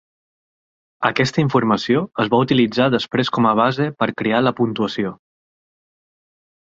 [1.09, 5.13] Aquesta informació es va utilitzar després com a base per crear la puntuació.